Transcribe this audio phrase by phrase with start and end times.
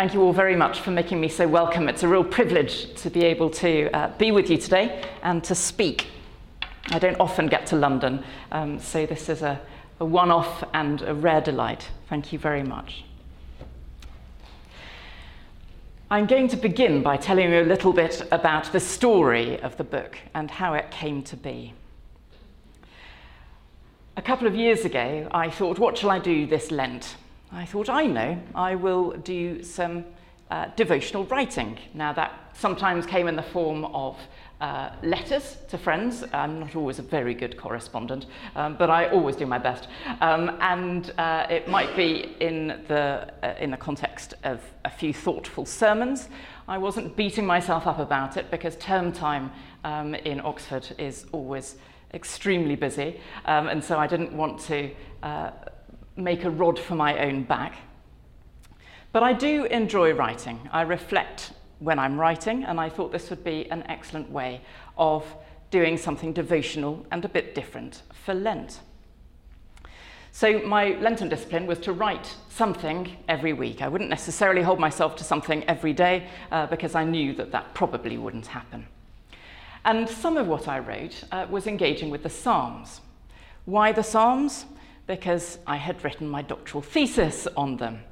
[0.00, 1.86] Thank you all very much for making me so welcome.
[1.86, 5.54] It's a real privilege to be able to uh, be with you today and to
[5.54, 6.06] speak.
[6.88, 9.60] I don't often get to London, um, so this is a,
[9.98, 11.90] a one off and a rare delight.
[12.08, 13.04] Thank you very much.
[16.10, 19.84] I'm going to begin by telling you a little bit about the story of the
[19.84, 21.74] book and how it came to be.
[24.16, 27.16] A couple of years ago, I thought, what shall I do this Lent?
[27.52, 30.04] I thought, I know, I will do some
[30.52, 31.78] uh, devotional writing.
[31.94, 34.16] Now, that sometimes came in the form of
[34.60, 36.22] uh, letters to friends.
[36.32, 39.88] I'm not always a very good correspondent, um, but I always do my best.
[40.20, 45.12] Um, and uh, it might be in the, uh, in the context of a few
[45.12, 46.28] thoughtful sermons.
[46.68, 49.50] I wasn't beating myself up about it because term time
[49.82, 51.76] um, in Oxford is always
[52.14, 54.90] extremely busy, um, and so I didn't want to
[55.22, 55.50] uh,
[56.16, 57.74] make a rod for my own back.
[59.12, 60.68] But I do enjoy writing.
[60.72, 64.60] I reflect when I'm writing, and I thought this would be an excellent way
[64.96, 65.24] of
[65.70, 68.80] doing something devotional and a bit different for Lent.
[70.32, 73.82] So, my Lenten discipline was to write something every week.
[73.82, 77.74] I wouldn't necessarily hold myself to something every day uh, because I knew that that
[77.74, 78.86] probably wouldn't happen.
[79.84, 83.00] And some of what I wrote uh, was engaging with the Psalms.
[83.64, 84.66] Why the Psalms?
[85.10, 88.04] Because I had written my doctoral thesis on them.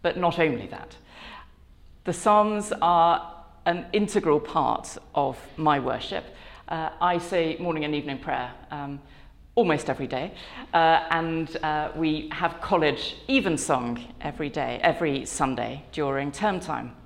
[0.00, 0.96] But not only that.
[2.04, 6.24] The Psalms are an integral part of my worship.
[6.66, 9.02] Uh, I say morning and evening prayer um,
[9.54, 10.32] almost every day,
[10.72, 16.96] uh, and uh, we have college evensong every day, every Sunday during term time.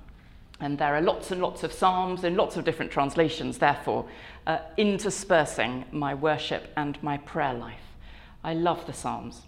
[0.61, 4.05] And there are lots and lots of psalms in lots of different translations, therefore,
[4.47, 7.88] uh, interspersing my worship and my prayer life.
[8.43, 9.41] I love the psalms.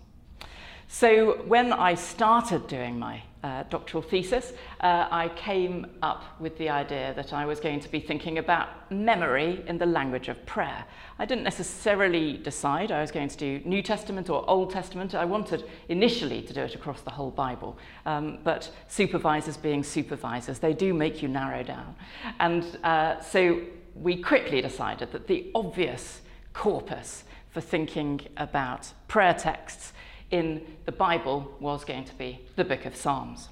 [0.94, 6.70] So when I started doing my uh, doctoral thesis, uh, I came up with the
[6.70, 10.84] idea that I was going to be thinking about memory in the language of prayer.
[11.18, 15.16] I didn't necessarily decide I was going to do New Testament or Old Testament.
[15.16, 20.60] I wanted initially to do it across the whole Bible, um, but supervisors being supervisors,
[20.60, 21.96] they do make you narrow down.
[22.42, 23.62] And uh, so
[23.96, 26.22] we quickly decided that the obvious
[26.54, 29.94] corpus for thinking about prayer texts
[30.32, 33.50] in the Bible was going to be the book of Psalms.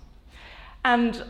[0.84, 1.24] And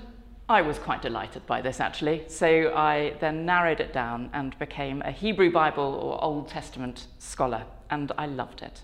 [0.47, 5.01] I was quite delighted by this actually, so I then narrowed it down and became
[5.01, 8.81] a Hebrew Bible or Old Testament scholar, and I loved it.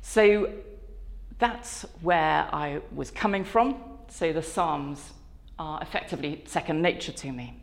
[0.00, 0.52] So
[1.38, 3.76] that's where I was coming from.
[4.08, 5.12] So the Psalms
[5.58, 7.60] are effectively second nature to me.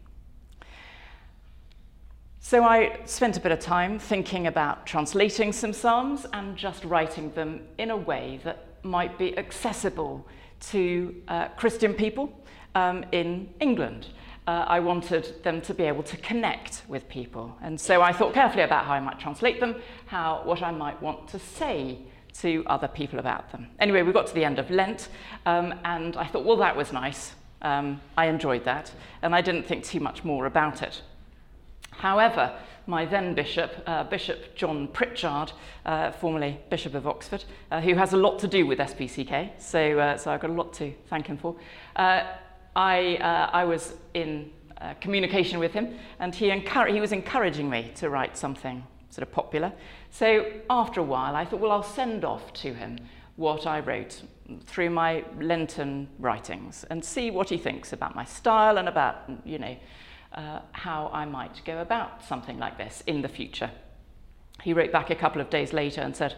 [2.43, 7.31] So I spent a bit of time thinking about translating some Psalms and just writing
[7.33, 10.27] them in a way that might be accessible
[10.71, 12.33] to uh, Christian people
[12.73, 14.07] um, in England.
[14.47, 17.55] Uh, I wanted them to be able to connect with people.
[17.61, 19.75] And so I thought carefully about how I might translate them,
[20.07, 21.99] how, what I might want to say
[22.39, 23.67] to other people about them.
[23.79, 25.09] Anyway, we got to the end of Lent,
[25.45, 27.33] um, and I thought, well, that was nice.
[27.61, 28.91] Um, I enjoyed that,
[29.21, 31.03] and I didn't think too much more about it.
[32.01, 32.51] However,
[32.87, 35.51] my then bishop, uh, Bishop John Pritchard,
[35.85, 39.99] uh, formerly Bishop of Oxford, uh, who has a lot to do with SPCK, so,
[39.99, 41.55] uh, so I've got a lot to thank him for.
[41.95, 42.23] Uh,
[42.75, 44.49] I, uh, I was in
[44.99, 49.71] communication with him, and he, he was encouraging me to write something sort of popular.
[50.09, 52.97] So after a while, I thought, well, I'll send off to him
[53.35, 54.23] what I wrote
[54.65, 59.59] through my Lenten writings and see what he thinks about my style and about, you
[59.59, 59.77] know,
[60.33, 63.71] uh, how I might go about something like this in the future.
[64.61, 66.35] He wrote back a couple of days later and said,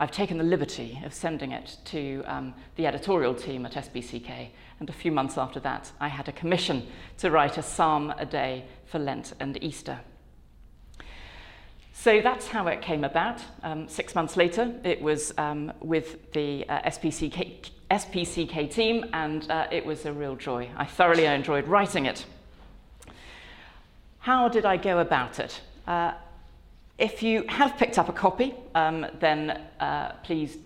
[0.00, 4.48] I've taken the liberty of sending it to um, the editorial team at SPCK,
[4.80, 6.86] and a few months after that, I had a commission
[7.18, 10.00] to write a psalm a day for Lent and Easter.
[11.92, 13.42] So that's how it came about.
[13.62, 19.66] Um, six months later, it was um, with the uh, SPCK, SPCK team, and uh,
[19.70, 20.70] it was a real joy.
[20.78, 22.24] I thoroughly enjoyed writing it.
[24.20, 25.62] How did I go about it?
[25.86, 26.12] Uh,
[26.98, 30.58] if you have picked up a copy, um, then uh, please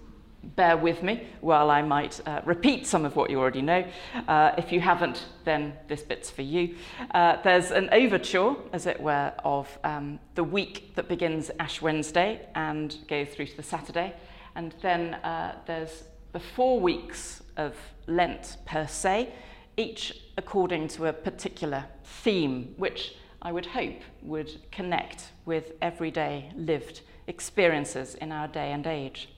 [0.43, 3.87] bear with me while I might uh, repeat some of what you already know.
[4.27, 6.75] Uh, if you haven't, then this bit's for you.
[7.13, 12.45] Uh, there's an overture, as it were, of um, the week that begins Ash Wednesday
[12.57, 14.15] and goes through to the Saturday.
[14.57, 16.03] And then uh, there's
[16.33, 17.77] the four weeks of
[18.09, 19.33] Lent per se,
[19.77, 23.15] each according to a particular theme, which
[23.45, 29.29] I would hope, would connect with everyday lived experiences in our day and age.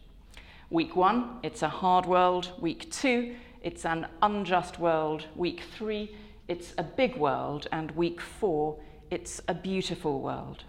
[0.70, 2.53] Week one, it's a hard world.
[2.61, 5.26] Week two, it's an unjust world.
[5.35, 6.14] Week three,
[6.47, 7.67] it's a big world.
[7.73, 8.79] And week four,
[9.11, 10.62] it's a beautiful world.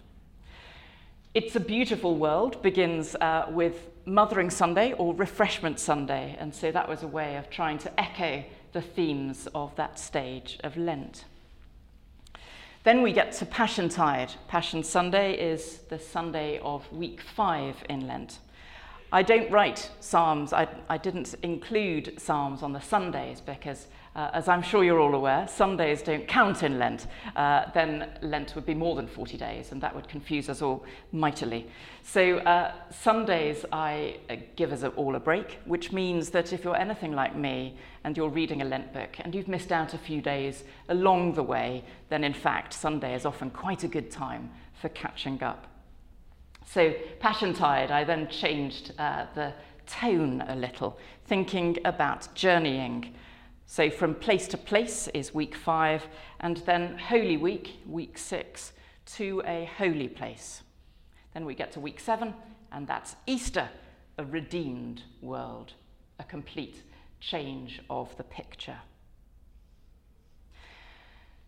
[1.34, 6.88] It's a Beautiful World begins uh, with Mothering Sunday or Refreshment Sunday, and so that
[6.88, 8.42] was a way of trying to echo
[8.72, 11.26] the themes of that stage of Lent.
[12.88, 14.32] Then we get to Passion Tide.
[14.48, 18.38] Passion Sunday is the Sunday of week five in Lent.
[19.12, 23.88] I don't write Psalms, I, I didn't include Psalms on the Sundays because
[24.18, 27.06] uh, as I'm sure you're all aware, Sundays don't count in Lent.
[27.36, 30.84] Uh, then Lent would be more than 40 days, and that would confuse us all
[31.12, 31.68] mightily.
[32.02, 36.76] So, uh, Sundays I uh, give us all a break, which means that if you're
[36.76, 40.20] anything like me and you're reading a Lent book and you've missed out a few
[40.20, 44.50] days along the way, then in fact, Sunday is often quite a good time
[44.82, 45.68] for catching up.
[46.66, 49.52] So, Passion Tide, I then changed uh, the
[49.86, 53.14] tone a little, thinking about journeying
[53.70, 56.02] so from place to place is week five,
[56.40, 58.72] and then Holy Week, week six,
[59.16, 60.62] to a holy place.
[61.34, 62.32] Then we get to week seven,
[62.72, 63.68] and that's Easter,
[64.16, 65.74] a redeemed world,
[66.18, 66.82] a complete
[67.20, 68.78] change of the picture.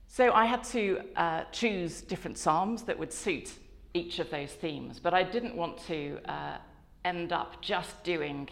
[0.07, 3.51] So I had to uh, choose different psalms that would suit
[3.95, 6.59] each of those themes, but I didn't want to uh,
[7.07, 8.47] end up just doing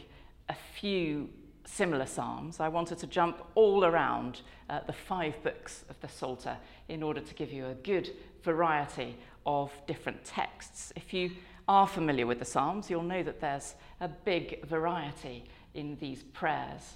[0.48, 1.28] a few
[1.68, 2.60] similar psalms.
[2.60, 6.56] I wanted to jump all around uh, the five books of the Psalter
[6.88, 8.10] in order to give you a good
[8.42, 9.16] variety
[9.46, 10.92] of different texts.
[10.96, 11.30] If you
[11.68, 15.44] are familiar with the Psalms, you'll know that there's a big variety
[15.74, 16.94] in these prayers.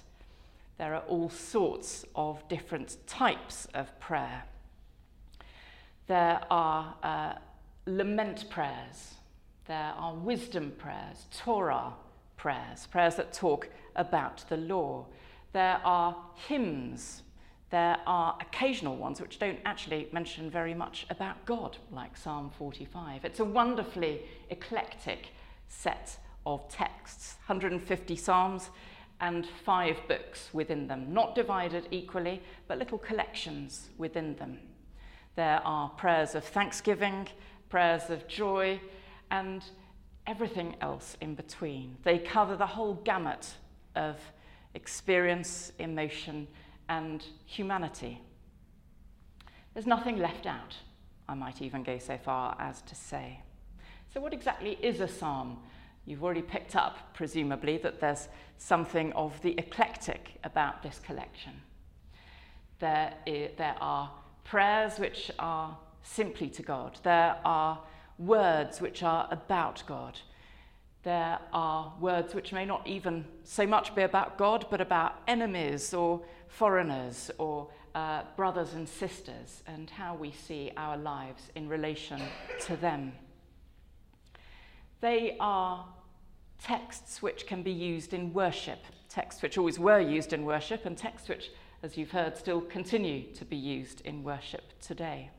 [0.77, 4.43] There are all sorts of different types of prayer.
[6.07, 7.33] There are uh,
[7.85, 9.13] lament prayers,
[9.65, 11.93] there are wisdom prayers, Torah
[12.37, 15.05] prayers, prayers that talk about the law.
[15.53, 16.15] There are
[16.47, 17.23] hymns.
[17.69, 23.25] There are occasional ones which don't actually mention very much about God, like Psalm 45.
[23.25, 25.29] It's a wonderfully eclectic
[25.67, 28.69] set of texts 150 Psalms
[29.21, 34.59] and five books within them, not divided equally, but little collections within them.
[35.35, 37.27] There are prayers of thanksgiving,
[37.69, 38.81] prayers of joy,
[39.31, 39.63] and
[40.27, 41.97] everything else in between.
[42.03, 43.53] They cover the whole gamut
[43.95, 44.17] of
[44.73, 46.47] experience, emotion,
[46.89, 48.21] and humanity.
[49.73, 50.75] There's nothing left out,
[51.27, 53.39] I might even go so far as to say.
[54.13, 55.57] So, what exactly is a psalm?
[56.05, 58.27] You've already picked up, presumably, that there's
[58.57, 61.53] something of the eclectic about this collection.
[62.79, 64.11] There, there are
[64.43, 67.79] prayers which are simply to God, there are
[68.17, 70.19] words which are about God,
[71.03, 75.93] there are words which may not even so much be about God, but about enemies
[75.93, 82.21] or foreigners or uh, brothers and sisters and how we see our lives in relation
[82.61, 83.11] to them.
[85.01, 85.85] They are
[86.63, 88.79] texts which can be used in worship,
[89.09, 91.51] texts which always were used in worship, and texts which,
[91.83, 95.29] as you've heard, still continue to be used in worship today.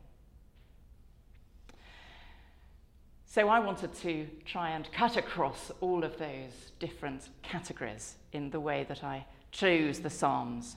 [3.34, 8.60] So I wanted to try and cut across all of those different categories in the
[8.60, 10.76] way that I chose the Psalms.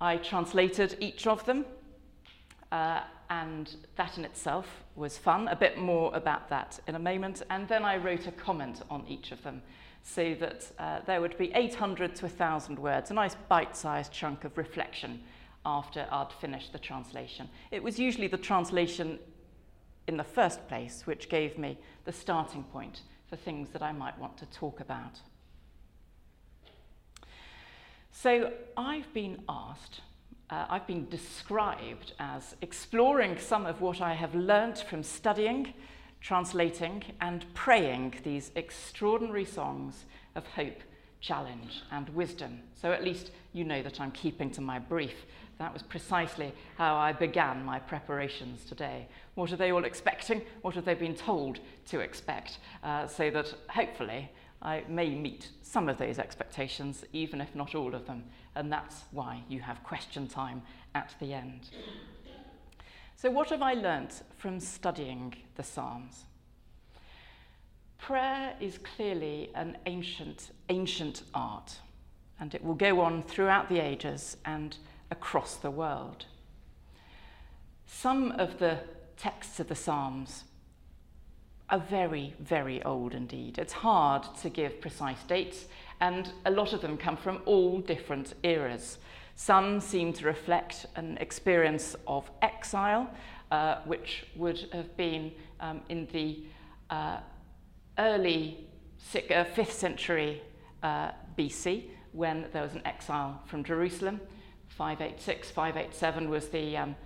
[0.00, 1.64] I translated each of them,
[2.70, 5.48] uh, and that in itself was fun.
[5.48, 7.42] A bit more about that in a moment.
[7.50, 9.62] And then I wrote a comment on each of them
[10.04, 14.44] so that uh, there would be 800 to 1,000 words, a nice bite sized chunk
[14.44, 15.24] of reflection
[15.64, 17.48] after I'd finished the translation.
[17.72, 19.18] It was usually the translation
[20.06, 24.18] in the first place, which gave me the starting point for things that I might
[24.18, 25.20] want to talk about.
[28.12, 30.00] So I've been asked,
[30.48, 35.74] uh, I've been described as exploring some of what I have learnt from studying,
[36.20, 40.80] translating, and praying these extraordinary songs of hope,
[41.20, 42.60] challenge, and wisdom.
[42.80, 45.26] So at least you know that I'm keeping to my brief
[45.58, 49.08] that was precisely how I began my preparations today.
[49.34, 50.42] What are they all expecting?
[50.60, 52.58] What have they been told to expect?
[52.82, 57.94] Uh, so that hopefully I may meet some of those expectations, even if not all
[57.94, 58.24] of them.
[58.54, 60.62] And that's why you have question time
[60.94, 61.70] at the end.
[63.16, 66.24] So, what have I learnt from studying the Psalms?
[67.98, 71.78] Prayer is clearly an ancient, ancient art,
[72.38, 74.76] and it will go on throughout the ages and
[75.10, 76.26] across the world.
[77.86, 78.80] Some of the
[79.16, 80.44] texts of the Psalms
[81.70, 83.58] are very, very old indeed.
[83.58, 85.66] It's hard to give precise dates,
[86.00, 88.98] and a lot of them come from all different eras.
[89.34, 93.10] Some seem to reflect an experience of exile,
[93.50, 96.44] uh, which would have been um, in the
[96.90, 97.18] uh,
[97.98, 98.66] early
[99.12, 100.42] 5th uh, century
[100.82, 104.20] uh, BC when there was an exile from Jerusalem.
[104.76, 106.96] 586, 587 was the um,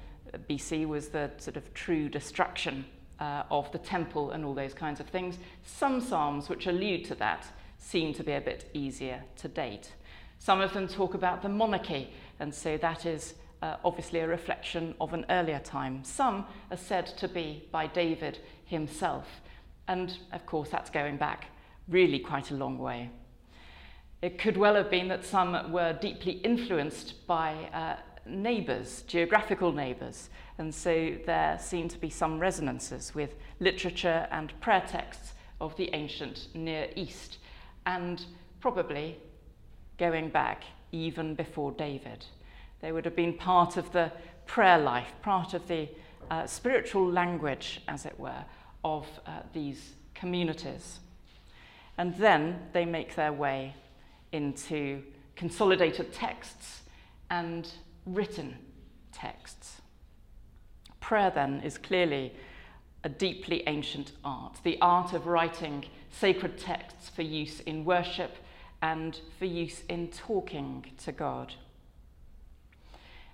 [0.48, 2.84] BC was the sort of true destruction
[3.20, 5.38] uh, of the temple and all those kinds of things.
[5.64, 7.46] Some psalms which allude to that
[7.78, 9.92] seem to be a bit easier to date.
[10.38, 14.94] Some of them talk about the monarchy, and so that is uh, obviously a reflection
[15.00, 16.02] of an earlier time.
[16.02, 19.26] Some are said to be by David himself,
[19.86, 21.46] and of course that's going back
[21.88, 23.10] really quite a long way.
[24.22, 27.96] It could well have been that some were deeply influenced by uh,
[28.26, 34.84] neighbours, geographical neighbours, and so there seem to be some resonances with literature and prayer
[34.86, 37.38] texts of the ancient Near East,
[37.86, 38.24] and
[38.60, 39.16] probably
[39.96, 42.26] going back even before David.
[42.82, 44.12] They would have been part of the
[44.46, 45.88] prayer life, part of the
[46.30, 48.44] uh, spiritual language, as it were,
[48.84, 51.00] of uh, these communities.
[51.96, 53.74] And then they make their way
[54.32, 55.02] into
[55.36, 56.82] consolidated texts
[57.30, 57.68] and
[58.06, 58.56] written
[59.12, 59.80] texts.
[61.00, 62.32] Prayer, then, is clearly
[63.02, 68.36] a deeply ancient art, the art of writing sacred texts for use in worship
[68.82, 71.54] and for use in talking to God.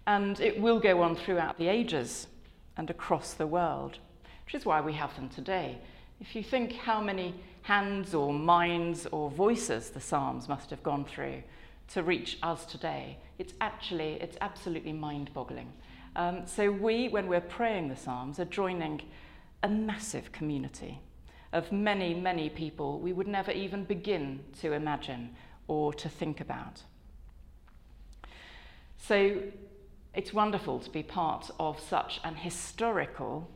[0.07, 2.29] And it will go on throughout the ages
[2.77, 3.99] and across the world,
[4.45, 5.79] which is why we have them today.
[6.21, 7.35] If you think how many
[7.67, 11.43] hands or minds or voices the Psalms must have gone through
[11.89, 15.73] to reach us today, it's actually, it's absolutely mind-boggling.
[16.15, 19.03] Um, so we, when we're praying the Psalms, are joining
[19.65, 21.01] a massive community
[21.53, 25.35] of many, many people we would never even begin to imagine
[25.67, 26.85] or to think about.
[28.97, 29.43] So
[30.15, 33.51] it's wonderful to be part of such an historical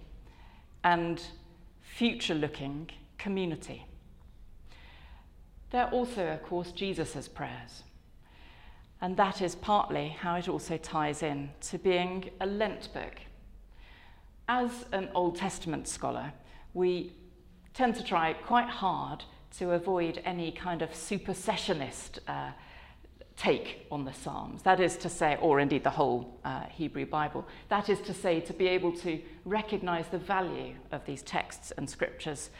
[0.83, 1.23] and
[1.81, 3.87] future looking community.
[5.70, 7.84] There are also, of course, Jesus' prayers.
[9.00, 13.14] And that is partly how it also ties in to being a Lent book.
[14.48, 16.32] As an Old Testament scholar,
[16.74, 17.12] we
[17.72, 19.24] tend to try quite hard
[19.58, 22.50] to avoid any kind of supersessionist uh,
[23.36, 24.62] take on the Psalms.
[24.62, 28.40] That is to say, or indeed the whole uh, Hebrew Bible, that is to say,
[28.40, 32.50] to be able to recognize the value of these texts and scriptures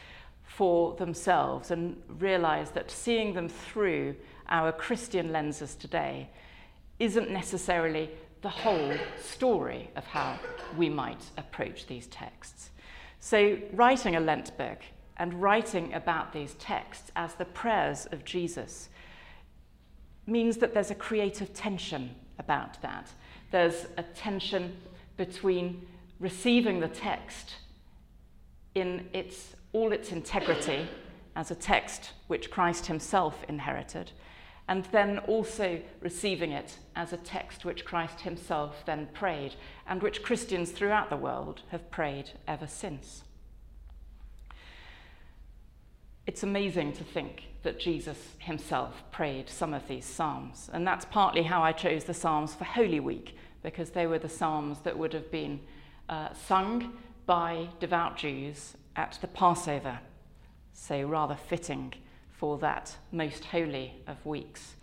[0.43, 4.15] for themselves and realize that seeing them through
[4.49, 6.29] our Christian lenses today
[6.99, 8.09] isn't necessarily
[8.41, 10.37] the whole story of how
[10.77, 12.71] we might approach these texts.
[13.19, 14.79] So, writing a Lent book
[15.17, 18.89] and writing about these texts as the prayers of Jesus
[20.25, 23.11] means that there's a creative tension about that.
[23.51, 24.77] There's a tension
[25.17, 25.85] between
[26.19, 27.55] receiving the text
[28.73, 30.87] in its, all its integrity
[31.35, 34.11] as a text which Christ himself inherited,
[34.67, 39.55] and then also receiving it as a text which Christ himself then prayed,
[39.87, 43.23] and which Christians throughout the world have prayed ever since.
[46.27, 50.69] It's amazing to think that Jesus himself prayed some of these Psalms.
[50.71, 54.29] And that's partly how I chose the Psalms for Holy Week, because they were the
[54.29, 55.59] Psalms that would have been
[56.09, 56.93] uh, sung
[57.25, 59.99] by devout Jews at the Passover.
[60.73, 61.93] So, rather fitting
[62.31, 64.75] for that most holy of weeks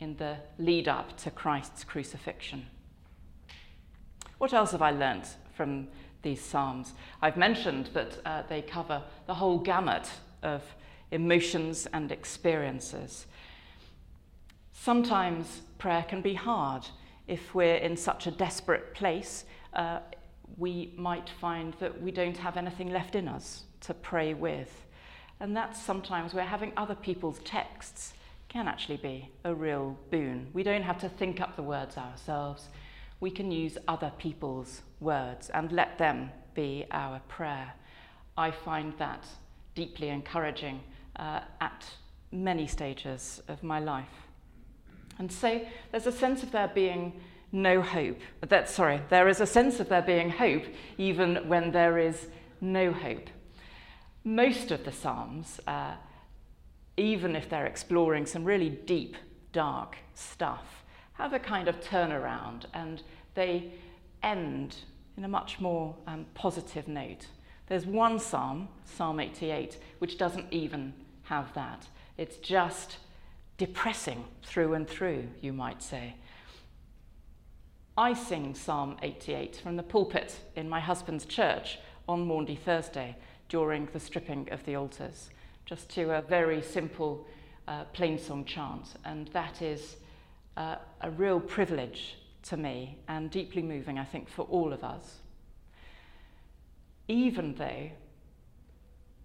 [0.00, 2.66] in the lead up to Christ's crucifixion.
[4.38, 5.86] What else have I learnt from
[6.22, 6.94] these Psalms?
[7.20, 10.10] I've mentioned that uh, they cover the whole gamut
[10.42, 10.62] of
[11.12, 13.26] emotions and experiences.
[14.72, 16.84] Sometimes prayer can be hard.
[17.28, 20.00] If we're in such a desperate place, uh,
[20.56, 24.86] we might find that we don't have anything left in us to pray with.
[25.40, 28.14] And that's sometimes where having other people's texts
[28.48, 30.46] can actually be a real boon.
[30.52, 32.68] We don't have to think up the words ourselves.
[33.20, 37.72] We can use other people's words and let them be our prayer.
[38.36, 39.26] I find that
[39.74, 40.80] deeply encouraging
[41.16, 41.86] uh, at
[42.30, 44.28] many stages of my life.
[45.18, 47.20] And so there's a sense of there being
[47.52, 48.18] no hope.
[48.40, 50.64] That, sorry, there is a sense of there being hope
[50.98, 52.26] even when there is
[52.60, 53.28] no hope.
[54.24, 55.94] Most of the Psalms, uh,
[56.96, 59.16] even if they're exploring some really deep,
[59.52, 63.02] dark stuff, have a kind of turnaround and
[63.34, 63.72] they
[64.22, 64.76] end
[65.16, 67.26] in a much more um, positive note.
[67.66, 70.92] There's one psalm, Psalm 88, which doesn't even
[71.24, 71.86] have that.
[72.16, 72.98] It's just
[73.58, 76.14] depressing through and through, you might say.
[77.96, 83.14] I sing Psalm 88 from the pulpit in my husband's church on Maundy Thursday
[83.50, 85.28] during the stripping of the altars,
[85.66, 87.26] just to a very simple
[87.68, 88.94] uh, plain song chant.
[89.04, 89.96] And that is
[90.56, 95.18] uh, a real privilege to me and deeply moving, I think, for all of us.
[97.08, 97.90] Even though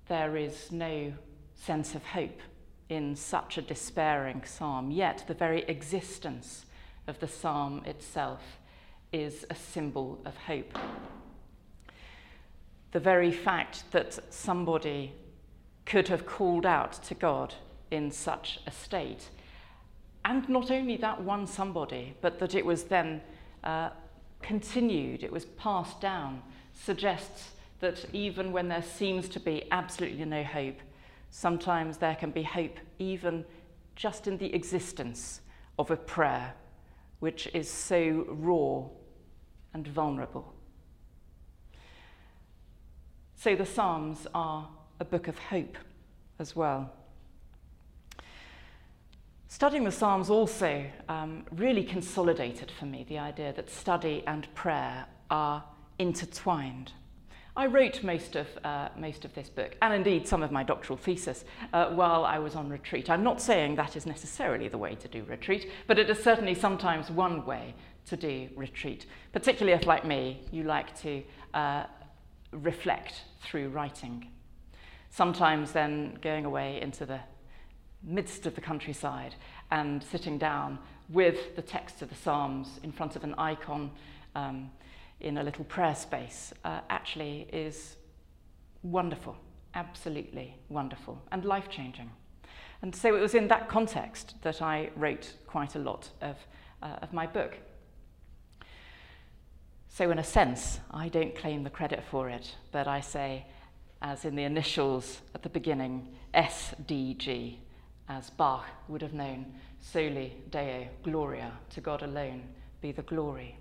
[0.10, 1.14] there is no
[1.56, 2.42] sense of hope
[2.90, 6.66] in such a despairing psalm, yet the very existence
[7.08, 8.42] of the psalm itself
[9.12, 10.78] is a symbol of hope.
[12.92, 15.14] The very fact that somebody
[15.86, 17.56] could have called out to God
[17.92, 19.30] in such a state,
[20.26, 23.22] and not only that one somebody, but that it was then
[23.64, 23.90] uh,
[24.42, 26.42] continued, it was passed down,
[26.74, 30.80] suggests that even when there seems to be absolutely no hope,
[31.30, 33.46] sometimes there can be hope even
[33.96, 35.42] just in the existence
[35.80, 36.54] of a prayer
[37.20, 38.84] which is so raw
[39.74, 40.54] and vulnerable.
[43.36, 44.68] So the Psalms are
[45.00, 45.78] a book of hope
[46.40, 46.92] as well.
[49.48, 55.06] Studying the Psalms also um, really consolidated for me the idea that study and prayer
[55.30, 55.64] are
[56.00, 56.92] intertwined.
[57.58, 60.96] I wrote most of, uh, most of this book, and indeed some of my doctoral
[60.96, 63.10] thesis, uh, while I was on retreat.
[63.10, 66.54] I'm not saying that is necessarily the way to do retreat, but it is certainly
[66.54, 67.74] sometimes one way
[68.06, 71.24] to do retreat, particularly if, like me, you like to
[71.56, 71.86] uh,
[72.52, 74.30] reflect through writing.
[75.10, 77.22] Sometimes then going away into the
[78.04, 79.34] midst of the countryside
[79.72, 80.78] and sitting down
[81.10, 83.90] with the text of the Psalms in front of an icon.
[84.36, 84.70] Um,
[85.20, 87.96] in a little prayer space uh, actually is
[88.84, 89.36] wonderful,
[89.74, 92.10] absolutely wonderful, and life changing.
[92.82, 96.36] And so it was in that context that I wrote quite a lot of,
[96.84, 97.58] uh, of my book.
[99.90, 103.48] So, in a sense, I don't claim the credit for it, but I say,
[104.03, 107.56] as in the initials at the beginning, SDG,
[108.08, 112.44] as Bach would have known, Soli Deo Gloria, to God alone
[112.80, 113.58] be the glory.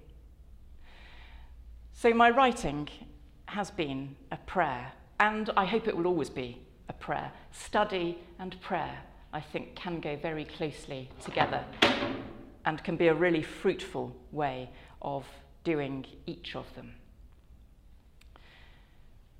[1.98, 2.90] So, my writing
[3.46, 7.32] has been a prayer, and I hope it will always be a prayer.
[7.52, 8.98] Study and prayer,
[9.32, 11.64] I think, can go very closely together
[12.66, 14.68] and can be a really fruitful way
[15.00, 15.24] of
[15.64, 16.92] doing each of them.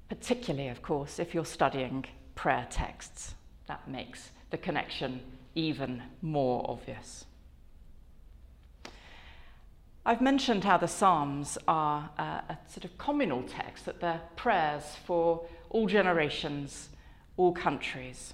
[0.08, 3.34] Particularly, of course, if you're studying prayer texts,
[3.66, 5.20] that makes the connection
[5.54, 7.25] even more obvious.
[10.08, 14.84] I've mentioned how the Psalms are uh, a sort of communal text, that they're prayers
[15.04, 16.90] for all generations,
[17.36, 18.32] all countries.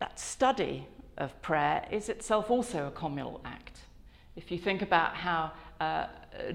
[0.00, 0.86] That study
[1.18, 3.80] of prayer is itself also a communal act.
[4.36, 6.06] If you think about how uh,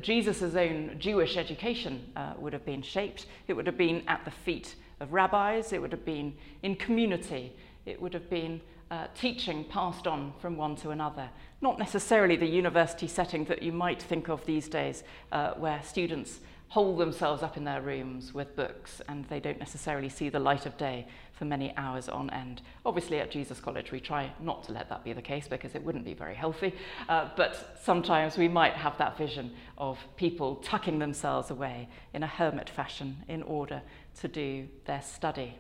[0.01, 4.31] Jesus' own Jewish education uh, would have been shaped, it would have been at the
[4.31, 6.33] feet of rabbis, it would have been
[6.63, 7.53] in community,
[7.87, 11.29] it would have been uh, teaching passed on from one to another
[11.61, 16.39] not necessarily the university setting that you might think of these days, uh, where students
[16.69, 20.65] hold themselves up in their rooms with books and they don't necessarily see the light
[20.65, 22.61] of day for many hours on end.
[22.85, 25.83] Obviously, at Jesus College, we try not to let that be the case because it
[25.83, 26.75] wouldn't be very healthy,
[27.07, 32.27] uh, but sometimes we might have that vision of people tucking themselves away in a
[32.27, 33.81] hermit fashion in order
[34.19, 35.55] to do their study.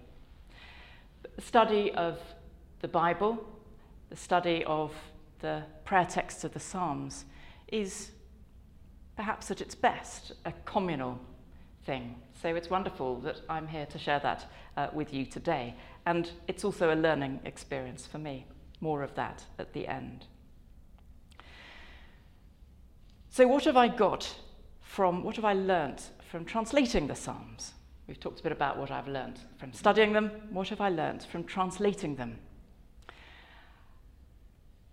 [1.35, 2.19] The study of
[2.79, 3.43] the Bible,
[4.09, 4.93] the study of
[5.39, 7.25] the prayer texts of the Psalms
[7.67, 8.11] is
[9.15, 11.19] perhaps at its best a communal
[11.85, 12.15] thing.
[12.41, 15.75] So it's wonderful that I'm here to share that uh, with you today.
[16.05, 18.45] And it's also a learning experience for me.
[18.79, 20.25] More of that at the end.
[23.29, 24.35] So, what have I got
[24.81, 27.73] from, what have I learnt from translating the Psalms?
[28.07, 30.31] We've talked a bit about what I've learned from studying them.
[30.51, 32.39] What have I learned from translating them?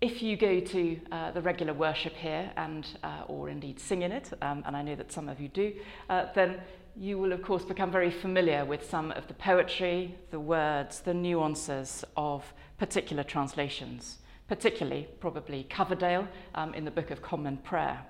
[0.05, 4.13] if you go to uh, the regular worship here and uh, or indeed sing in
[4.13, 5.73] it, um, and I know that some of you do,
[6.11, 6.61] uh, then
[6.95, 11.15] you will of course become very familiar with some of the poetry, the words, the
[11.15, 18.05] nuances of particular translations, particularly probably Coverdale um, in the Book of Common Prayer.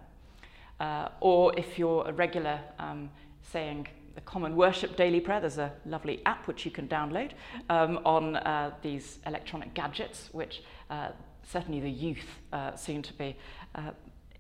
[0.80, 3.08] Uh, or if you're a regular um,
[3.52, 7.33] saying the Common Worship Daily Prayer, there's a lovely app which you can download
[7.68, 11.09] um, on uh, these electronic gadgets, which uh,
[11.42, 13.37] certainly the youth uh, seem to be
[13.74, 13.90] uh,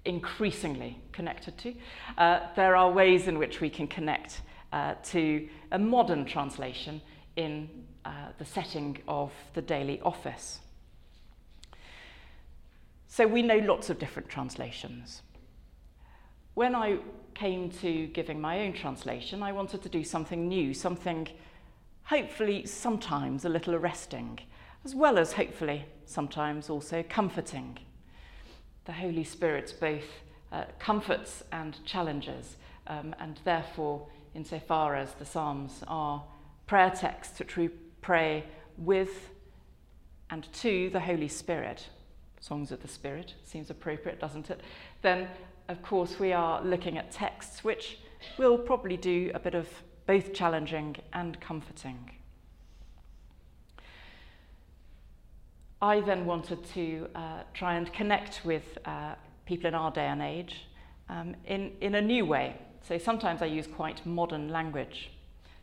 [0.04, 1.74] increasingly connected to.
[2.18, 7.00] Uh, there are ways in which we can connect uh, to a modern translation
[7.36, 7.68] in
[8.38, 10.60] the setting of the daily office.
[13.08, 15.22] So we know lots of different translations.
[16.54, 16.98] When I
[17.34, 21.28] came to giving my own translation, I wanted to do something new, something
[22.04, 24.38] hopefully sometimes a little arresting,
[24.84, 27.78] as well as hopefully sometimes also comforting.
[28.84, 30.04] The Holy Spirit both
[30.52, 36.22] uh, comforts and challenges, um, and therefore, insofar as the Psalms are
[36.66, 37.68] prayer texts which we
[38.00, 38.44] pray
[38.76, 39.30] with
[40.30, 41.88] and to the Holy Spirit,
[42.40, 44.60] songs of the Spirit seems appropriate, doesn't it?
[45.00, 45.28] Then
[45.68, 47.98] of course, we are looking at texts which
[48.38, 49.68] will probably do a bit of
[50.06, 52.10] both challenging and comforting.
[55.80, 59.14] I then wanted to uh, try and connect with uh,
[59.46, 60.66] people in our day and age
[61.08, 62.56] um, in, in a new way.
[62.82, 65.10] So sometimes I use quite modern language.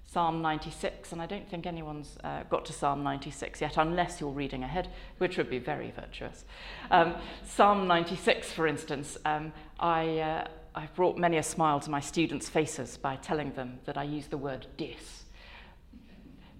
[0.06, 4.30] Psalm 96, and I don't think anyone's uh, got to Psalm 96 yet, unless you're
[4.30, 6.44] reading ahead, which would be very virtuous.
[6.90, 12.02] Um, Psalm 96, for instance, um, I, uh, I've brought many a smile to my
[12.02, 15.24] students' faces by telling them that I use the word dis.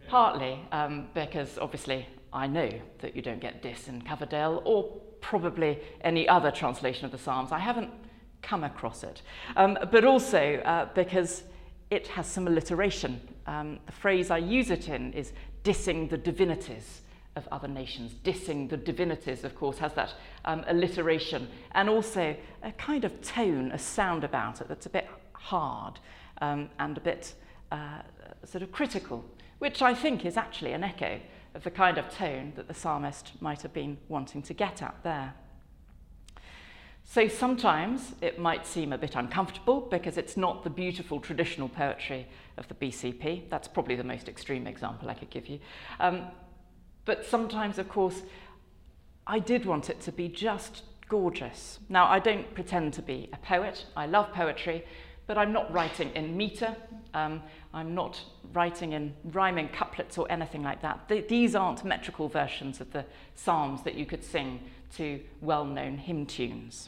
[0.08, 4.84] Partly um, because obviously I know that you don't get dis in Coverdale or
[5.22, 7.52] probably any other translation of the Psalms.
[7.52, 7.92] I haven't
[8.42, 9.22] come across it.
[9.56, 11.44] Um, but also uh, because
[11.92, 13.22] it has some alliteration.
[13.46, 17.02] Um, the phrase I use it in is dissing the divinities
[17.36, 18.14] of other nations.
[18.24, 20.14] Dissing the divinities, of course, has that
[20.46, 25.08] um, alliteration and also a kind of tone, a sound about it that's a bit
[25.34, 26.00] hard
[26.42, 27.34] um, and a bit
[27.72, 28.02] uh,
[28.46, 29.24] sort of critical,
[29.60, 31.20] which I think is actually an echo
[31.54, 34.96] of the kind of tone that the psalmist might have been wanting to get at
[35.04, 35.34] there.
[37.14, 42.26] So sometimes it might seem a bit uncomfortable because it's not the beautiful traditional poetry
[42.56, 43.50] of the BCP.
[43.50, 45.60] That's probably the most extreme example I could give you.
[46.00, 46.28] Um,
[47.04, 48.22] but sometimes, of course,
[49.28, 51.80] I did want it to be just gorgeous.
[51.90, 53.88] Now, I don't pretend to be a poet.
[53.98, 54.86] I love poetry,
[55.28, 56.78] but I'm not writing in metre.
[57.14, 57.44] Um,
[57.74, 61.10] I'm not writing in rhyming couplets or anything like that.
[61.10, 63.04] Th these aren't metrical versions of the
[63.36, 64.62] psalms that you could sing
[64.96, 66.88] to well-known hymn tunes.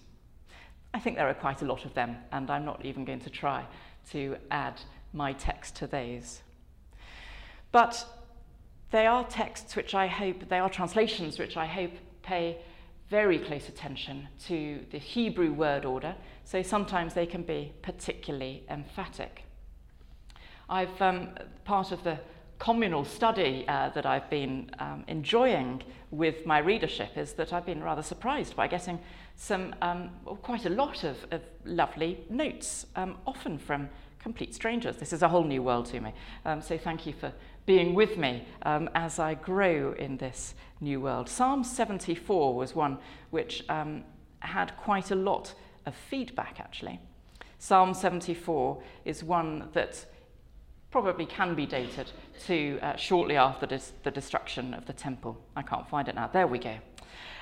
[0.93, 3.29] I think there are quite a lot of them, and I'm not even going to
[3.29, 3.65] try
[4.11, 4.79] to add
[5.11, 6.41] my text to those.
[7.71, 8.05] But
[8.91, 12.59] they are texts which I hope, they are translations which I hope pay
[13.09, 19.43] very close attention to the Hebrew word order, so sometimes they can be particularly emphatic.
[20.69, 21.29] I've um,
[21.65, 22.19] part of the
[22.59, 27.83] communal study uh, that I've been um, enjoying with my readership is that I've been
[27.83, 28.99] rather surprised by getting
[29.35, 30.11] some um,
[30.41, 33.89] quite a lot of, of lovely notes, um, often from
[34.19, 34.97] complete strangers.
[34.97, 36.13] This is a whole new world to me.
[36.45, 37.33] Um, so thank you for
[37.65, 41.29] being with me um, as I grow in this new world.
[41.29, 42.99] Psalm 74 was one
[43.31, 44.03] which um,
[44.39, 45.53] had quite a lot
[45.85, 46.99] of feedback actually.
[47.59, 50.05] Psalm 74 is one that
[50.93, 52.11] probably can be dated
[52.45, 53.65] to uh, shortly after
[54.03, 55.35] the destruction of the temple.
[55.55, 56.27] I can't find it now.
[56.27, 56.75] There we go.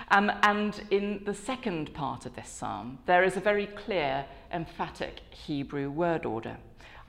[0.10, 5.20] Um, and in the second part of this psalm, there is a very clear, emphatic
[5.32, 6.56] Hebrew word order.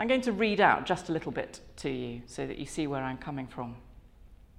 [0.01, 2.89] I'm going to read out just a little bit to you so that you see
[2.89, 3.77] where I'm coming from.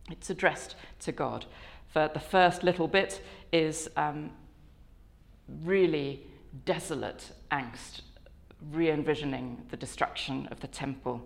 [0.10, 1.46] It's addressed to God.
[1.89, 4.32] For the first little bit is um,
[5.65, 6.22] really
[6.63, 8.04] desolate angst,
[8.72, 11.22] re envisioning the destruction of the temple.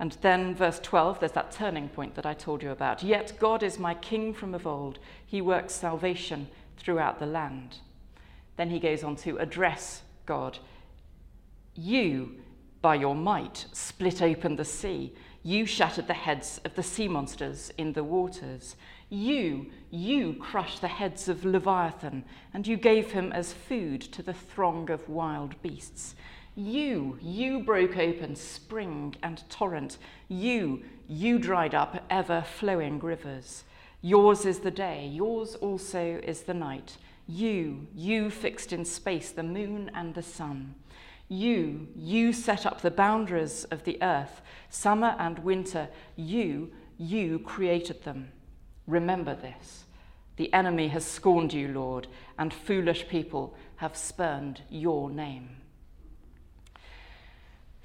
[0.00, 3.02] And then, verse 12, there's that turning point that I told you about.
[3.02, 4.98] Yet God is my king from of old.
[5.26, 7.76] He works salvation throughout the land.
[8.56, 10.58] Then he goes on to address God.
[11.74, 12.36] You,
[12.80, 15.14] by your might, split open the sea.
[15.42, 18.76] You shattered the heads of the sea monsters in the waters.
[19.10, 24.32] You, you crushed the heads of Leviathan, and you gave him as food to the
[24.32, 26.14] throng of wild beasts.
[26.60, 29.96] You, you broke open spring and torrent.
[30.28, 33.64] You, you dried up ever flowing rivers.
[34.02, 36.98] Yours is the day, yours also is the night.
[37.26, 40.74] You, you fixed in space the moon and the sun.
[41.28, 45.88] You, you set up the boundaries of the earth, summer and winter.
[46.14, 48.32] You, you created them.
[48.86, 49.84] Remember this.
[50.36, 52.06] The enemy has scorned you, Lord,
[52.38, 55.56] and foolish people have spurned your name.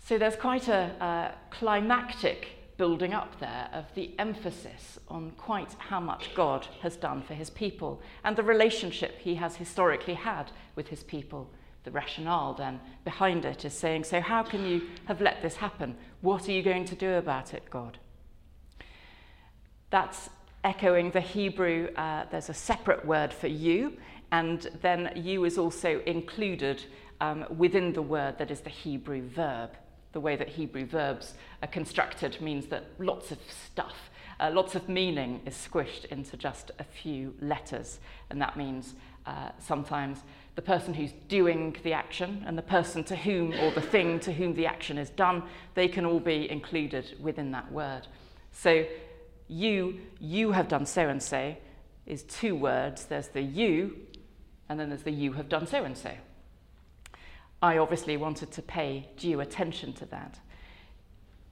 [0.07, 5.99] So there's quite a, a climactic building up there of the emphasis on quite how
[5.99, 10.89] much God has done for his people and the relationship he has historically had with
[10.89, 11.49] his people.
[11.85, 15.95] The rationale then behind it is saying, so how can you have let this happen?
[16.21, 17.97] What are you going to do about it, God?
[19.89, 20.29] That's
[20.63, 23.97] echoing the Hebrew, uh, there's a separate word for you,
[24.31, 26.83] And then you is also included
[27.21, 29.71] um, within the word that is the Hebrew verb.
[30.15, 34.87] The way that Hebrew verbs are constructed means that lots of stuff, uh, lots of
[34.87, 37.99] meaning is squished into just a few letters.
[38.29, 40.19] And that means uh, sometimes
[40.55, 44.31] the person who's doing the action and the person to whom or the thing to
[44.31, 48.07] whom the action is done, they can all be included within that word.
[48.53, 48.85] So
[49.49, 51.57] you, you have done so and so
[52.05, 53.03] is two words.
[53.03, 53.97] There's the you,
[54.69, 56.11] and then there's the you have done so and so.
[57.65, 60.37] I obviously wanted to pay due attention to that.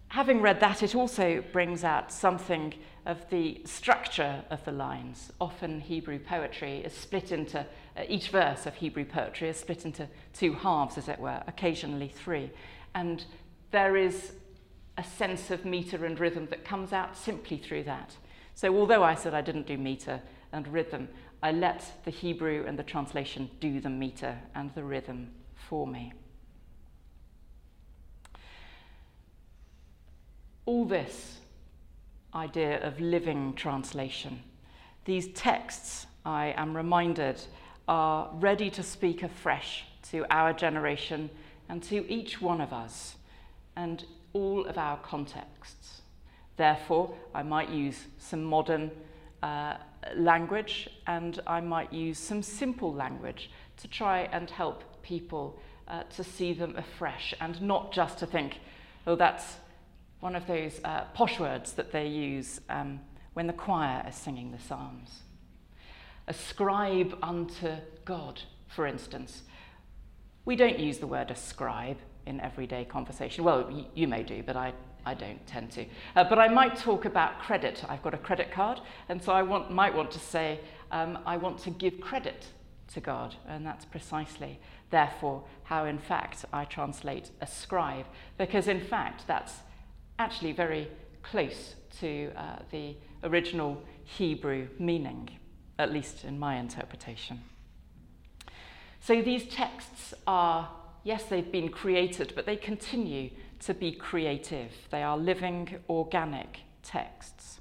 [0.09, 2.75] Having read that, it also brings out something
[3.07, 5.31] of the structure of the lines.
[5.41, 7.61] Often Hebrew poetry is split into,
[7.97, 12.09] uh, each verse of Hebrew poetry is split into two halves, as it were, occasionally
[12.09, 12.51] three.
[12.93, 13.25] And
[13.71, 14.33] there is
[14.99, 18.15] a sense of meter and rhythm that comes out simply through that.
[18.53, 20.21] So, although I said I didn't do meter
[20.51, 21.09] and rhythm,
[21.41, 25.31] I let the Hebrew and the translation do the meter and the rhythm
[25.85, 26.13] me.
[30.65, 31.37] All this
[32.33, 34.41] idea of living translation,
[35.05, 37.41] these texts, I am reminded,
[37.87, 41.29] are ready to speak afresh to our generation
[41.67, 43.15] and to each one of us.
[43.75, 46.01] And all of our contexts.
[46.57, 48.91] Therefore, I might use some modern
[49.41, 49.75] uh,
[50.15, 56.23] language and I might use some simple language to try and help people uh, to
[56.23, 58.57] see them afresh and not just to think,
[59.05, 59.57] oh, that's
[60.19, 62.99] one of those uh, posh words that they use um,
[63.33, 65.19] when the choir is singing the Psalms.
[66.27, 69.43] Ascribe unto God, for instance.
[70.45, 73.43] We don't use the word ascribe in everyday conversation.
[73.43, 74.73] Well, y- you may do, but I,
[75.05, 75.85] I don't tend to.
[76.15, 77.83] Uh, but I might talk about credit.
[77.89, 80.61] I've got a credit card, and so I want, might want to say,
[80.91, 82.45] um, I want to give credit
[82.93, 84.59] to God, and that's precisely,
[84.93, 88.05] therefore, how in fact I translate ascribe,
[88.37, 89.53] because in fact that's
[90.19, 90.87] actually very
[91.23, 95.29] close to uh, the original Hebrew meaning,
[95.79, 97.41] at least in my interpretation.
[99.01, 100.69] So these texts are
[101.03, 103.29] yes, they've been created, but they continue
[103.59, 104.71] to be creative.
[104.89, 107.59] They are living, organic texts.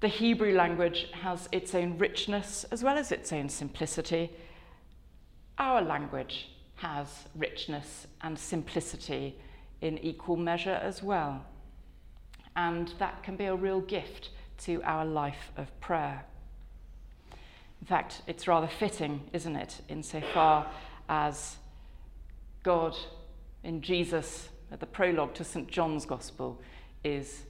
[0.00, 4.30] The Hebrew language has its own richness as well as its own simplicity.
[5.58, 9.36] Our language has richness and simplicity
[9.80, 11.44] in equal measure as well.
[12.54, 14.30] And that can be a real gift
[14.64, 16.24] to our life of prayer.
[17.80, 20.66] In fact, it's rather fitting, isn't it, insofar
[21.08, 21.56] as
[22.62, 22.96] God
[23.62, 25.68] in Jesus at the prologue to St.
[25.68, 26.60] John's Gospel
[27.04, 27.42] is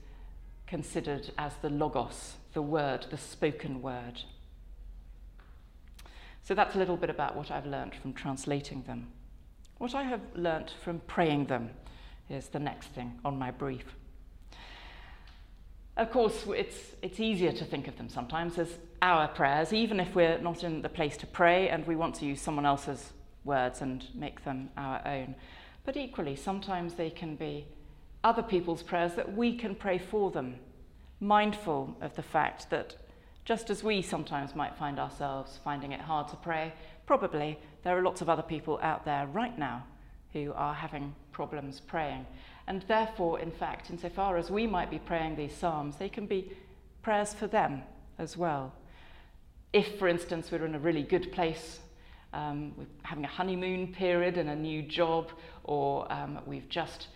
[0.67, 4.21] considered as the Logos, the word, the spoken word.
[6.47, 9.07] So that's a little bit about what I've learnt from translating them.
[9.79, 11.71] What I have learnt from praying them
[12.29, 13.83] is the next thing on my brief.
[15.97, 18.69] Of course, it's, it's easier to think of them sometimes as
[19.01, 22.25] our prayers, even if we're not in the place to pray and we want to
[22.25, 23.11] use someone else's
[23.43, 25.35] words and make them our own.
[25.83, 27.65] But equally, sometimes they can be
[28.23, 30.59] other people's prayers that we can pray for them,
[31.19, 32.95] mindful of the fact that
[33.47, 36.73] just as we sometimes might find ourselves finding it hard to pray,
[37.05, 39.81] probably there are lots of other people out there right now
[40.33, 42.25] who are having problems praying.
[42.67, 46.51] And therefore, in fact, insofar as we might be praying these Psalms, they can be
[47.01, 47.83] prayers for them
[48.19, 48.73] as well.
[49.71, 51.79] If, for instance, we're in a really good place
[52.33, 55.31] um, we're having a honeymoon period and a new job,
[55.63, 57.07] or um, we've just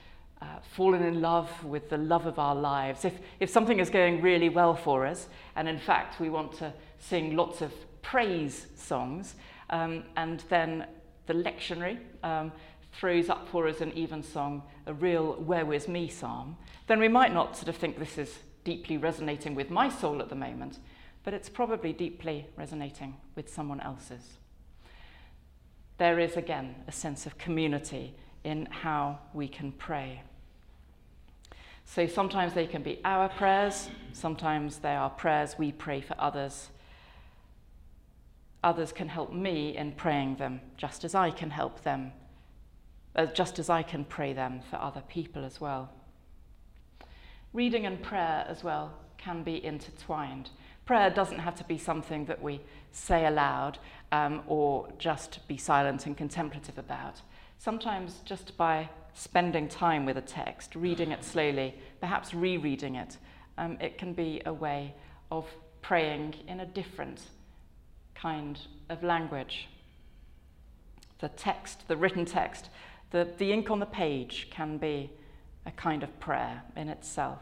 [0.41, 3.05] uh, fallen in love with the love of our lives.
[3.05, 6.73] If, if something is going really well for us, and in fact we want to
[6.99, 9.35] sing lots of praise songs,
[9.69, 10.85] um, and then
[11.27, 12.51] the lectionary um,
[12.91, 17.33] throws up for us an evensong, a real Where Was Me psalm, then we might
[17.33, 20.79] not sort of think this is deeply resonating with my soul at the moment,
[21.23, 24.37] but it's probably deeply resonating with someone else's
[26.01, 30.19] there is again a sense of community in how we can pray.
[31.93, 36.69] So sometimes they can be our prayers, sometimes they are prayers we pray for others.
[38.63, 42.13] Others can help me in praying them, just as I can help them,
[43.13, 45.89] uh, just as I can pray them for other people as well.
[47.51, 50.51] Reading and prayer as well can be intertwined.
[50.85, 52.61] Prayer doesn't have to be something that we
[52.93, 53.79] say aloud
[54.13, 57.19] um, or just be silent and contemplative about.
[57.57, 63.17] Sometimes just by spending time with a text, reading it slowly, perhaps rereading it,
[63.57, 64.93] um, it can be a way
[65.31, 65.45] of
[65.81, 67.21] praying in a different
[68.15, 69.67] kind of language.
[71.19, 72.69] The text, the written text,
[73.11, 75.11] the, the ink on the page can be
[75.65, 77.39] a kind of prayer in itself.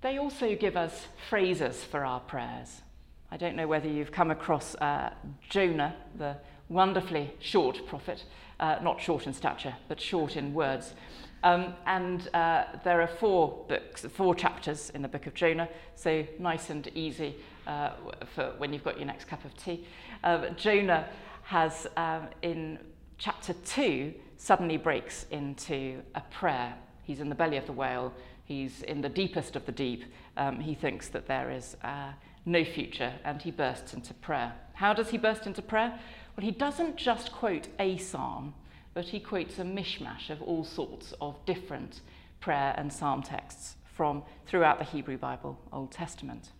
[0.00, 2.82] They also give us phrases for our prayers.
[3.30, 5.10] I don't know whether you've come across uh,
[5.50, 6.36] Jonah, the
[6.68, 8.24] wonderfully short prophet,
[8.60, 10.94] uh, not short in stature, but short in words.
[11.42, 16.26] Um, and uh, there are four books, four chapters in the book of Jonah, so
[16.38, 17.90] nice and easy uh,
[18.34, 19.86] for when you've got your next cup of tea.
[20.24, 21.08] Uh, Jonah
[21.42, 22.78] has, um, in
[23.18, 26.74] chapter two, suddenly breaks into a prayer.
[27.04, 28.12] He's in the belly of the whale,
[28.44, 30.04] he's in the deepest of the deep.
[30.36, 32.12] Um, he thinks that there is uh,
[32.44, 34.52] no future, and he bursts into prayer.
[34.74, 35.98] How does he burst into prayer?
[36.38, 38.54] Well, he doesn't just quote a psalm
[38.94, 42.00] but he quotes a mishmash of all sorts of different
[42.38, 46.50] prayer and psalm texts from throughout the Hebrew Bible, Old Testament.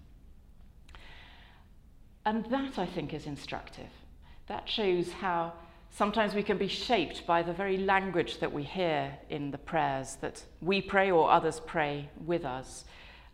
[2.25, 3.91] And that, I think, is instructive.
[4.47, 5.53] That shows how
[5.91, 10.17] sometimes we can be shaped by the very language that we hear in the prayers
[10.21, 12.85] that we pray or others pray with us.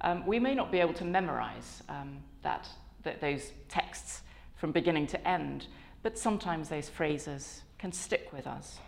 [0.01, 2.69] Um, we may not be able to memorize um, that,
[3.03, 4.23] that, those texts
[4.57, 5.67] from beginning to end,
[6.05, 8.79] but sometimes those phrases can stick with us.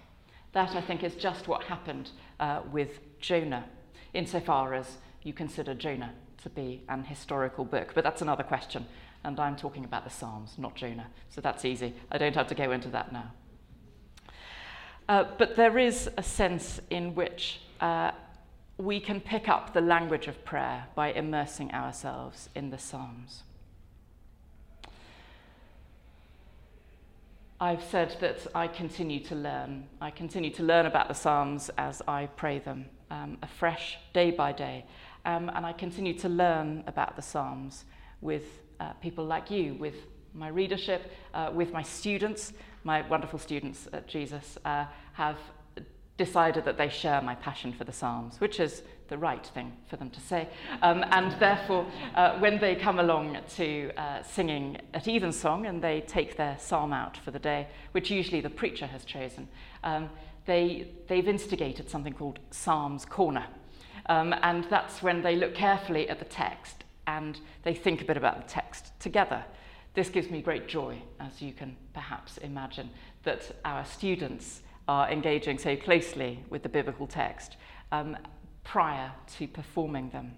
[0.52, 3.64] That, I think, is just what happened uh, with Jonah,
[4.12, 7.92] insofar as you consider Jonah to be an historical book.
[7.94, 8.84] But that's another question,
[9.24, 11.06] and I'm talking about the Psalms, not Jonah.
[11.30, 11.94] So that's easy.
[12.12, 13.32] I don't have to go into that now.
[15.08, 18.10] Uh, but there is a sense in which uh,
[18.76, 23.44] we can pick up the language of prayer by immersing ourselves in the Psalms.
[27.58, 29.86] I've said that I continue to learn.
[29.98, 34.52] I continue to learn about the Psalms as I pray them um, afresh, day by
[34.52, 34.84] day.
[35.24, 37.86] Um, and I continue to learn about the Psalms
[38.20, 39.94] with uh, people like you, with
[40.34, 42.52] my readership, uh, with my students.
[42.84, 45.38] My wonderful students at Jesus uh, have
[46.18, 49.96] decided that they share my passion for the Psalms, which is the right thing for
[49.96, 50.48] them to say.
[50.82, 56.00] Um, and therefore, uh, when they come along to uh, singing at evensong and they
[56.02, 59.48] take their psalm out for the day, which usually the preacher has chosen,
[59.84, 60.10] um,
[60.46, 63.46] they, they've instigated something called Psalms Corner.
[64.06, 68.16] Um, and that's when they look carefully at the text and they think a bit
[68.16, 69.44] about the text together.
[69.94, 72.90] This gives me great joy, as you can perhaps imagine,
[73.24, 77.56] that our students are engaging so closely with the biblical text
[77.92, 78.16] um,
[78.66, 80.32] prior to performing them.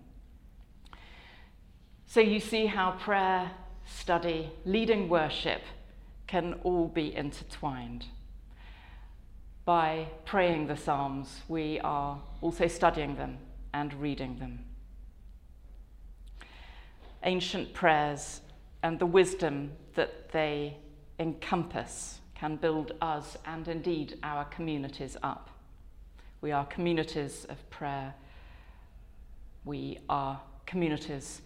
[2.06, 3.50] So you see how prayer,
[3.86, 5.62] study, leading worship
[6.26, 8.04] can all be intertwined.
[9.64, 13.38] By praying the Psalms, we are also studying them
[13.72, 14.60] and reading them.
[17.22, 18.42] Ancient prayers
[18.82, 20.76] and the wisdom that they
[21.18, 25.57] encompass can build us and indeed our communities up.
[26.40, 28.14] We are communities of prayer.
[29.64, 31.42] We are communities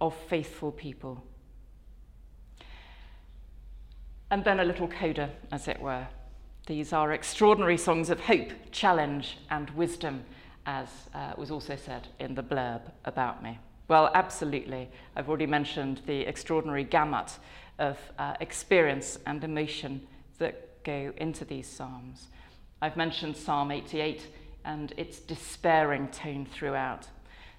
[0.00, 1.22] of faithful people.
[4.30, 6.06] And then a little coda, as it were.
[6.66, 10.24] These are extraordinary songs of hope, challenge, and wisdom,
[10.66, 13.58] as uh, was also said in the blurb about me.
[13.88, 14.88] Well, absolutely.
[15.16, 17.32] I've already mentioned the extraordinary gamut
[17.80, 20.06] of uh, experience and emotion
[20.38, 22.28] that go into these psalms.
[22.82, 24.26] I've mentioned Psalm 88
[24.64, 27.08] and its despairing tone throughout.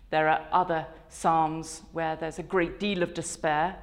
[0.10, 3.76] There are other psalms where there's a great deal of despair,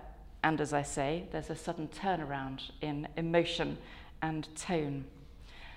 [0.43, 3.79] and as I say, there's a sudden turnaround in emotion
[4.21, 5.05] and tone.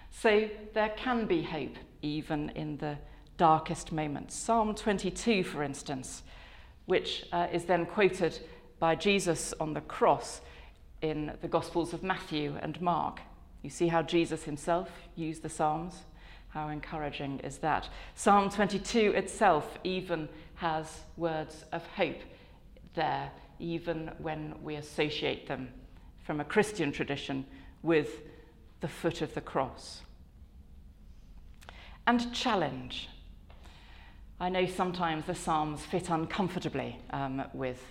[0.09, 2.97] So there can be hope even in the
[3.37, 4.35] darkest moments.
[4.35, 6.23] Psalm 22, for instance,
[6.85, 8.39] which uh, is then quoted
[8.79, 10.41] by Jesus on the cross
[11.03, 13.21] in the Gospels of Matthew and Mark.
[13.61, 15.93] You see how Jesus himself used the Psalms?
[16.49, 17.87] How encouraging is that?
[18.15, 22.19] Psalm 22 itself even has words of hope
[22.93, 25.69] there, even when we associate them
[26.23, 27.45] from a Christian tradition
[27.83, 28.21] with
[28.81, 30.01] the foot of the cross.
[32.05, 33.09] And challenge.
[34.39, 37.81] I know sometimes the Psalms fit uncomfortably um, with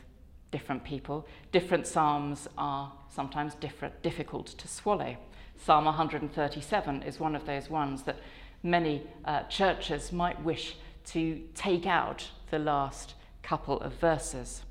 [0.50, 1.26] different people.
[1.52, 5.16] Different Psalms are sometimes different, difficult to swallow.
[5.62, 8.16] Psalm 137 is one of those ones that
[8.62, 14.62] many uh, churches might wish to take out the last couple of verses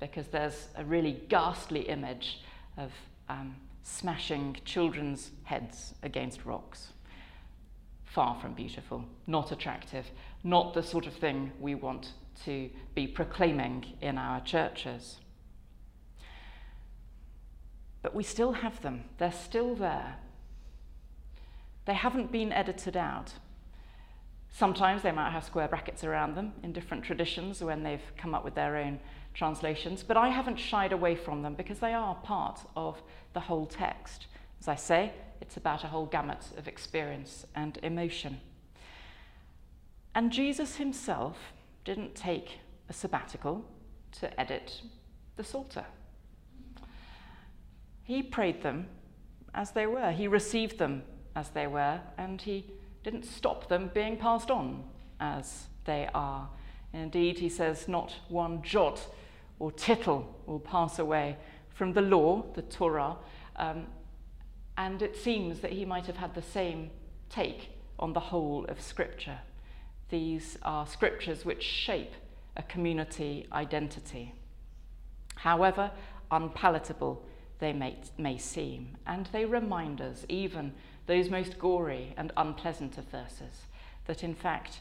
[0.00, 2.40] because there's a really ghastly image
[2.76, 2.90] of
[3.28, 6.92] um, smashing children's heads against rocks.
[8.04, 10.06] far from beautiful, not attractive,
[10.42, 12.12] not the sort of thing we want
[12.44, 15.18] to be proclaiming in our churches.
[18.04, 20.16] But we still have them, they're still there.
[21.86, 23.32] They haven't been edited out.
[24.52, 28.44] Sometimes they might have square brackets around them in different traditions when they've come up
[28.44, 29.00] with their own
[29.32, 33.00] translations, but I haven't shied away from them because they are part of
[33.32, 34.26] the whole text.
[34.60, 38.38] As I say, it's about a whole gamut of experience and emotion.
[40.14, 41.38] And Jesus himself
[41.86, 42.58] didn't take
[42.90, 43.64] a sabbatical
[44.20, 44.82] to edit
[45.36, 45.86] the Psalter.
[48.04, 48.86] He prayed them
[49.54, 51.02] as they were, he received them
[51.34, 52.70] as they were, and he
[53.02, 54.84] didn't stop them being passed on
[55.20, 56.48] as they are.
[56.92, 59.06] Indeed, he says, not one jot
[59.58, 61.36] or tittle will pass away
[61.70, 63.16] from the law, the Torah,
[63.56, 63.86] um,
[64.76, 66.90] and it seems that he might have had the same
[67.30, 69.38] take on the whole of Scripture.
[70.10, 72.12] These are scriptures which shape
[72.56, 74.34] a community identity.
[75.36, 75.90] However
[76.30, 77.24] unpalatable
[77.58, 80.72] they may, may seem, and they remind us, even
[81.06, 83.62] those most gory and unpleasant of verses,
[84.06, 84.80] that in fact,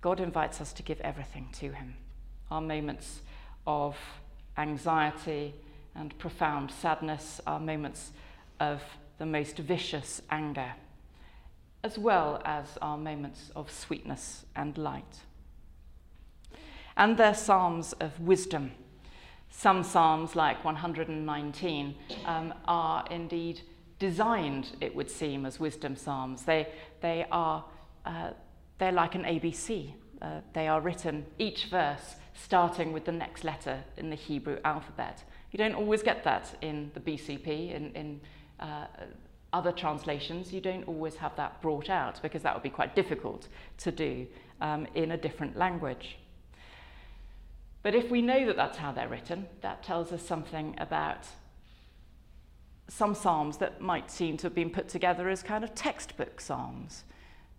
[0.00, 1.94] God invites us to give everything to Him.
[2.50, 3.20] Our moments
[3.66, 3.96] of
[4.56, 5.54] anxiety
[5.94, 8.12] and profound sadness, our moments
[8.60, 8.82] of
[9.18, 10.72] the most vicious anger,
[11.82, 15.20] as well as our moments of sweetness and light.
[16.96, 18.72] And they're psalms of wisdom.
[19.56, 21.94] Some psalms, like 119,
[22.26, 23.60] um, are indeed
[23.98, 26.42] designed, it would seem, as wisdom psalms.
[26.42, 26.68] They,
[27.00, 27.64] they are
[28.04, 28.30] uh,
[28.78, 29.94] they're like an ABC.
[30.20, 35.22] Uh, they are written, each verse starting with the next letter in the Hebrew alphabet.
[35.52, 38.20] You don't always get that in the BCP, in, in
[38.58, 38.86] uh,
[39.52, 40.52] other translations.
[40.52, 43.48] You don't always have that brought out because that would be quite difficult
[43.78, 44.26] to do
[44.60, 46.18] um, in a different language.
[47.84, 51.26] But if we know that that's how they're written, that tells us something about
[52.88, 57.04] some psalms that might seem to have been put together as kind of textbook psalms,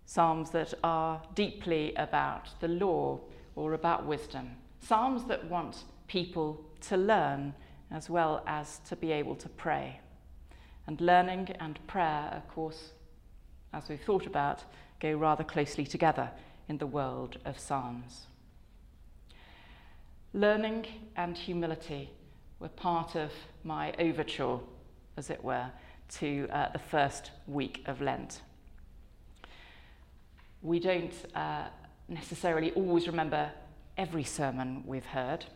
[0.04, 3.20] psalms that are deeply about the law
[3.54, 4.50] or about wisdom,
[4.80, 7.54] psalms that want people to learn
[7.92, 10.00] as well as to be able to pray.
[10.88, 12.90] And learning and prayer, of course,
[13.72, 14.64] as we've thought about,
[14.98, 16.32] go rather closely together
[16.68, 18.26] in the world of psalms.
[20.36, 20.84] Learning
[21.16, 22.10] and humility
[22.60, 23.32] were part of
[23.64, 24.58] my overture
[25.16, 25.64] as it were,
[26.10, 28.42] to uh, the first week of Lent.
[30.60, 31.68] We don't uh,
[32.10, 33.50] necessarily always remember
[33.96, 35.46] every sermon we've heard,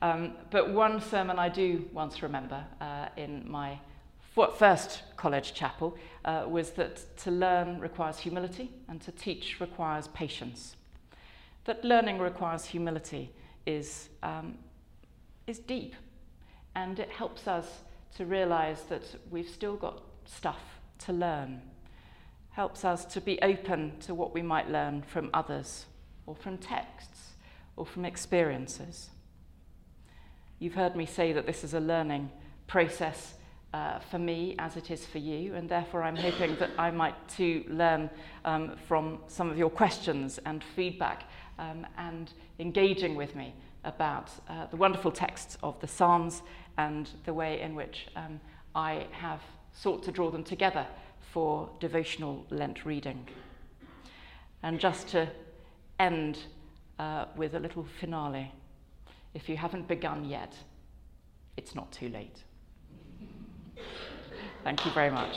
[0.00, 3.78] um, but one sermon I do once remember uh, in my
[4.56, 10.76] first college chapel uh, was that to learn requires humility and to teach requires patience.
[11.66, 13.30] That learning requires humility
[13.66, 14.58] is, um,
[15.46, 15.94] is deep
[16.74, 17.66] and it helps us
[18.16, 20.60] to realize that we've still got stuff
[20.98, 21.60] to learn.
[22.50, 25.86] Helps us to be open to what we might learn from others,
[26.26, 27.30] or from texts,
[27.76, 29.10] or from experiences.
[30.58, 32.30] You've heard me say that this is a learning
[32.66, 33.34] process
[33.72, 37.28] uh, for me as it is for you, and therefore I'm hoping that I might
[37.28, 38.08] too learn
[38.44, 41.24] um, from some of your questions and feedback
[41.58, 46.42] um, and engaging with me about uh, the wonderful texts of the Psalms
[46.78, 48.40] and the way in which um,
[48.74, 49.40] I have
[49.72, 50.86] sought to draw them together
[51.32, 53.28] for devotional Lent reading.
[54.62, 55.28] And just to
[55.98, 56.38] end
[56.98, 58.52] uh, with a little finale,
[59.34, 60.54] if you haven't begun yet,
[61.56, 62.44] it's not too late.
[64.62, 65.36] Thank you very much.